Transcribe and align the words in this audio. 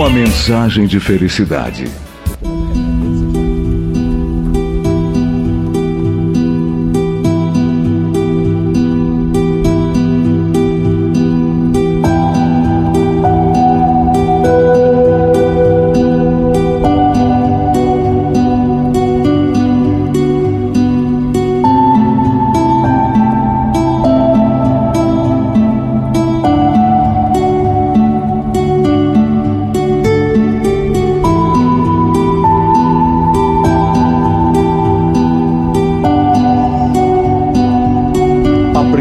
Uma 0.00 0.08
mensagem 0.08 0.86
de 0.86 0.98
felicidade. 0.98 1.84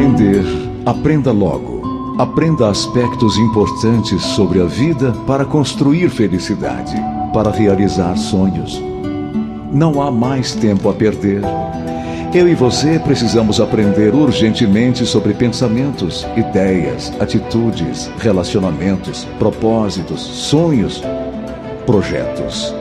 Aprender, 0.10 0.44
aprenda 0.88 1.32
logo. 1.32 2.16
Aprenda 2.18 2.68
aspectos 2.68 3.38
importantes 3.38 4.20
sobre 4.24 4.60
a 4.60 4.66
vida 4.66 5.12
para 5.28 5.46
construir 5.46 6.10
felicidade, 6.10 6.96
para 7.32 7.52
realizar 7.52 8.18
sonhos. 8.18 8.82
Não 9.72 10.02
há 10.02 10.10
mais 10.10 10.56
tempo 10.56 10.90
a 10.90 10.94
perder. 10.94 11.44
Eu 12.34 12.50
e 12.50 12.56
você 12.56 12.98
precisamos 12.98 13.62
aprender 13.62 14.16
urgentemente 14.16 15.06
sobre 15.06 15.36
pensamentos, 15.36 16.26
ideias, 16.36 17.14
atitudes, 17.20 18.10
relacionamentos, 18.18 19.26
propósitos, 19.38 20.22
sonhos, 20.22 21.04
projetos. 21.86 22.79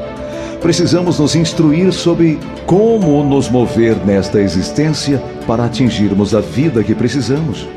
Precisamos 0.60 1.20
nos 1.20 1.36
instruir 1.36 1.92
sobre 1.92 2.38
como 2.66 3.22
nos 3.22 3.48
mover 3.48 3.96
nesta 4.04 4.40
existência 4.40 5.22
para 5.46 5.64
atingirmos 5.64 6.34
a 6.34 6.40
vida 6.40 6.82
que 6.82 6.94
precisamos. 6.94 7.68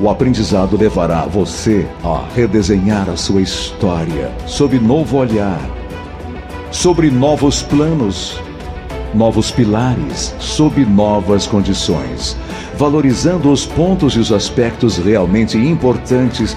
O 0.00 0.08
aprendizado 0.08 0.76
levará 0.76 1.22
você 1.22 1.86
a 2.04 2.22
redesenhar 2.34 3.10
a 3.10 3.16
sua 3.16 3.40
história 3.40 4.30
sob 4.46 4.78
novo 4.78 5.16
olhar, 5.16 5.60
sobre 6.70 7.10
novos 7.10 7.62
planos, 7.62 8.40
novos 9.12 9.50
pilares, 9.50 10.32
sob 10.38 10.84
novas 10.84 11.46
condições, 11.46 12.36
valorizando 12.76 13.50
os 13.50 13.66
pontos 13.66 14.14
e 14.14 14.20
os 14.20 14.30
aspectos 14.30 14.96
realmente 14.96 15.58
importantes 15.58 16.56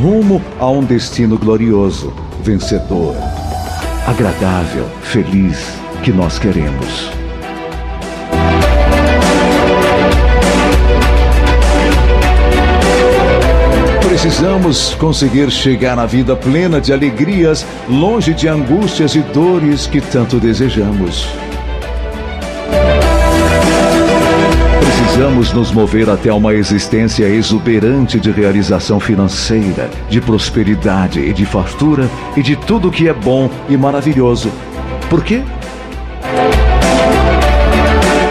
rumo 0.00 0.42
a 0.58 0.68
um 0.68 0.82
destino 0.82 1.38
glorioso, 1.38 2.12
vencedor, 2.42 3.14
agradável, 4.08 4.88
feliz 5.02 5.78
que 6.02 6.10
nós 6.10 6.38
queremos. 6.38 7.10
Precisamos 14.00 14.94
conseguir 14.94 15.50
chegar 15.50 15.94
na 15.94 16.06
vida 16.06 16.34
plena 16.34 16.80
de 16.80 16.90
alegrias, 16.90 17.66
longe 17.86 18.32
de 18.32 18.48
angústias 18.48 19.14
e 19.14 19.20
dores 19.20 19.86
que 19.86 20.00
tanto 20.00 20.40
desejamos. 20.40 21.28
Precisamos 25.18 25.52
nos 25.52 25.72
mover 25.72 26.08
até 26.08 26.32
uma 26.32 26.54
existência 26.54 27.24
exuberante 27.24 28.20
de 28.20 28.30
realização 28.30 29.00
financeira, 29.00 29.90
de 30.08 30.20
prosperidade 30.20 31.18
e 31.18 31.32
de 31.32 31.44
fartura 31.44 32.08
e 32.36 32.40
de 32.40 32.54
tudo 32.54 32.88
que 32.88 33.08
é 33.08 33.12
bom 33.12 33.50
e 33.68 33.76
maravilhoso. 33.76 34.48
Por 35.10 35.24
quê? 35.24 35.42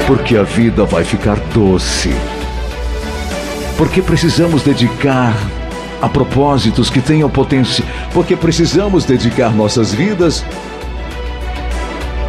Porque 0.07 0.37
a 0.37 0.43
vida 0.43 0.85
vai 0.85 1.03
ficar 1.03 1.35
doce. 1.53 2.09
Porque 3.77 4.01
precisamos 4.01 4.63
dedicar 4.63 5.35
a 6.01 6.07
propósitos 6.07 6.89
que 6.89 7.01
tenham 7.01 7.29
potência, 7.29 7.83
porque 8.13 8.33
precisamos 8.33 9.03
dedicar 9.03 9.53
nossas 9.53 9.93
vidas 9.93 10.41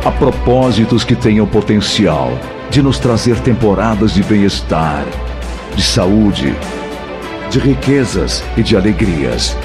a 0.04 0.10
propósitos 0.10 1.04
que 1.04 1.14
tenham 1.14 1.46
potencial 1.46 2.36
de 2.70 2.82
nos 2.82 2.98
trazer 2.98 3.40
temporadas 3.40 4.12
de 4.12 4.22
bem-estar, 4.22 5.04
de 5.74 5.82
saúde, 5.82 6.54
de 7.50 7.58
riquezas 7.58 8.44
e 8.56 8.62
de 8.62 8.76
alegrias. 8.76 9.56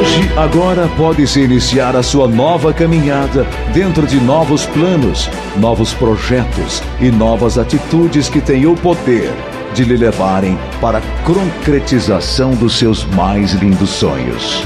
Hoje, 0.00 0.30
agora, 0.36 0.88
pode-se 0.96 1.40
iniciar 1.40 1.94
a 1.94 2.02
sua 2.02 2.26
nova 2.26 2.72
caminhada 2.72 3.46
dentro 3.72 4.06
de 4.06 4.16
novos 4.20 4.66
planos, 4.66 5.30
novos 5.56 5.92
projetos 5.94 6.82
e 7.00 7.10
novas 7.10 7.58
atitudes 7.58 8.28
que 8.28 8.40
têm 8.40 8.66
o 8.66 8.74
poder 8.74 9.32
de 9.74 9.84
lhe 9.84 9.96
levarem 9.96 10.58
para 10.80 10.98
a 10.98 11.02
concretização 11.24 12.52
dos 12.52 12.78
seus 12.78 13.04
mais 13.04 13.52
lindos 13.52 13.90
sonhos. 13.90 14.64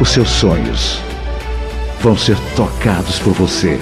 Os 0.00 0.10
seus 0.10 0.28
sonhos 0.28 1.00
vão 2.00 2.16
ser 2.16 2.36
tocados 2.54 3.18
por 3.18 3.32
você. 3.32 3.80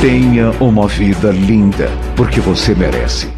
Tenha 0.00 0.50
uma 0.60 0.86
vida 0.86 1.30
linda, 1.30 1.90
porque 2.14 2.40
você 2.40 2.74
merece. 2.74 3.37